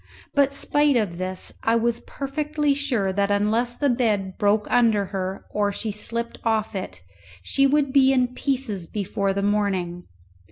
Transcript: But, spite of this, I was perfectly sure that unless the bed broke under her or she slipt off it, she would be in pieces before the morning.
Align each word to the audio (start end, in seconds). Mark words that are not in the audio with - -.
But, 0.33 0.51
spite 0.51 0.97
of 0.97 1.19
this, 1.19 1.53
I 1.61 1.75
was 1.75 1.99
perfectly 1.99 2.73
sure 2.73 3.13
that 3.13 3.29
unless 3.29 3.75
the 3.75 3.87
bed 3.87 4.35
broke 4.39 4.65
under 4.71 5.05
her 5.05 5.45
or 5.51 5.71
she 5.71 5.91
slipt 5.91 6.39
off 6.43 6.73
it, 6.75 7.03
she 7.43 7.67
would 7.67 7.93
be 7.93 8.11
in 8.11 8.33
pieces 8.33 8.87
before 8.87 9.31
the 9.31 9.43
morning. 9.43 10.07